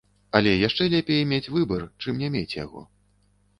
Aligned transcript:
Але 0.37 0.53
яшчэ 0.67 0.87
лепей 0.93 1.21
мець 1.35 1.51
выбар, 1.59 1.85
чым 2.05 2.13
не 2.25 2.33
мець 2.39 2.57
яго. 2.65 2.81